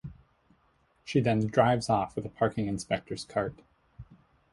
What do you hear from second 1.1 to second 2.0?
then drives